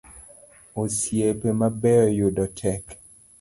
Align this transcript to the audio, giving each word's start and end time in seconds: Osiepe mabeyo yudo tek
Osiepe 0.81 1.47
mabeyo 1.59 2.05
yudo 2.17 2.45
tek 2.59 2.83